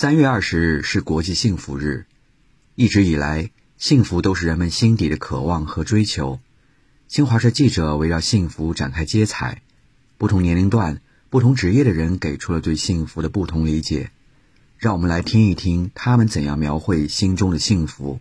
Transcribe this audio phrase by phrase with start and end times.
[0.00, 2.06] 三月二十日是国际幸福日，
[2.76, 6.38] 一直以来，幸福都是人们心底的渴望和追求。
[7.08, 9.60] 新华社记者围绕幸福展开接采，
[10.16, 11.00] 不同年龄段、
[11.30, 14.12] 不同职业的人给出了对幸福的不同理解。
[14.76, 18.20] 让我们来听一听他们怎样描绘心中的幸福。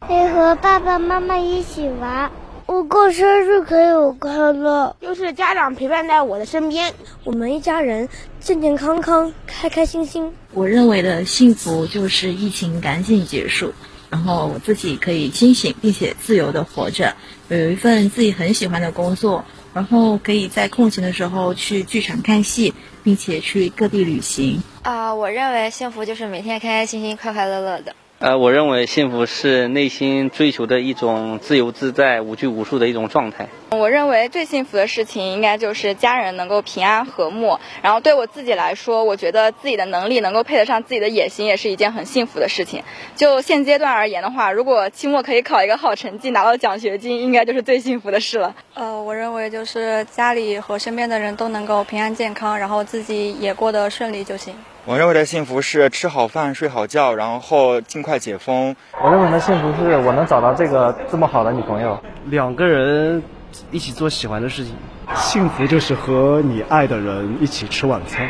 [0.00, 2.30] 可以和爸爸妈妈一起玩，
[2.72, 8.08] 我过生日可以有快乐，就是家长陪伴在我的身边，我们一家人
[8.40, 10.32] 健健康康、开开心心。
[10.52, 13.74] 我认为的幸福就是疫情赶紧结束，
[14.08, 17.14] 然后我自己可以清醒并且自由的活着，
[17.50, 22.72] 有一份自己很喜欢的工作，然后可以在空闲的时候去剧场看戏，
[23.04, 24.62] 并且去各地旅行。
[24.80, 27.94] 啊，我认为幸福就是每天开开心心、快快乐乐的。
[28.22, 33.48] 呃，我认为幸福是内心追求的一种自由自在、无拘无束的一种状态。
[33.70, 37.58] 我认为最幸福的事情应该就是家人能够平安和睦。
[37.82, 42.84] 然后对我自己来说，我觉得自己的能力能够配得上自己的野心，也是一件很幸福的事情。
[43.16, 48.54] 就现阶段而言的话，如果期末可以考一个好成绩，拿到奖学金，应该就是最幸福的事了。
[48.74, 54.54] 呃，我认为就是家里和身边的人都能够平安健康，然后自己也过得顺利就行。
[54.84, 58.74] 我认为的幸福是吃好饭、睡好觉，然后尽快解封。
[59.00, 63.22] 我认为的幸福是我能找到这个这么好的女朋友，两个人
[63.70, 64.74] 一起做喜欢的事情。
[65.14, 68.28] 幸福就是和你爱的人一起吃晚餐。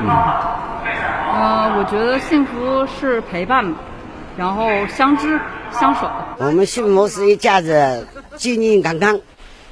[0.00, 3.74] 嗯，呃，我觉得幸福是陪伴，
[4.38, 5.38] 然后相知
[5.70, 6.10] 相守。
[6.38, 9.20] 我们幸福是一家子健健康康。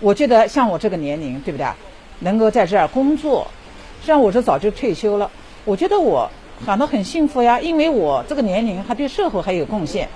[0.00, 1.66] 我觉得像我这个年龄，对不对？
[2.18, 3.46] 能够在这儿工作，
[4.02, 5.30] 虽然我是早就退休了。
[5.66, 6.30] 我觉得我
[6.64, 10.08] 感到很幸福呀，因为我这个年龄还对社会还有贡献。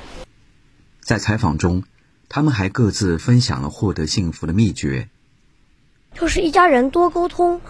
[1.00, 1.82] 在采访中，
[2.28, 5.08] 他们还各自分享了获得幸福的秘诀，
[6.14, 7.60] 就是一家人多沟通，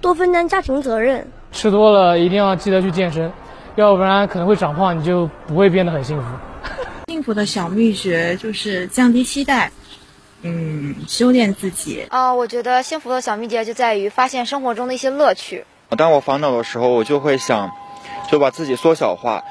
[0.00, 1.26] 多分担家庭责任。
[1.50, 3.32] 吃多了一定要记得去健身，
[3.74, 6.28] 要不然可能会长胖，你就不会变得很幸福。
[7.10, 9.72] 幸福的小秘诀就是降低期待，
[10.42, 12.06] 嗯，修炼自己。
[12.10, 15.64] 啊，我觉得幸福的小秘诀就在于发现生活中的一些乐趣。
[15.96, 17.70] 当我烦恼的时候，我就会想，
[18.30, 19.42] 就把自己缩小化。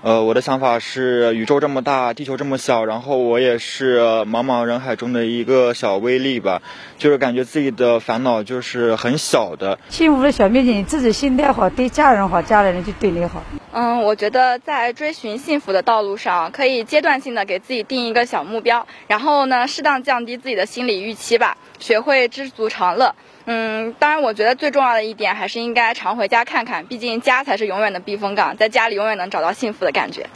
[0.00, 6.62] 呃，我的想法是，宇宙这么大，地球这么小，然后我也是茫茫人海中的一个小微粒吧。
[6.98, 9.80] 就是感觉自己的烦恼就是很小的。
[9.88, 13.42] 幸福的小秘诀，自己心态好，对家人好，家里人就对你好。
[13.70, 23.14] 嗯，我觉得在追寻幸福的道路上，可以阶段性的给自己定一个小目标，然后呢，适当降低自己的心理预期吧，学会知足常乐。
[23.44, 30.26] 嗯，当然，我觉得最重要的一点还是应该常回家看看，毕竟家才是永远的避风港，在家里永远能找到幸福的感觉。